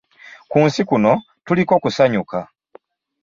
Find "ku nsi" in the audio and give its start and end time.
0.49-0.81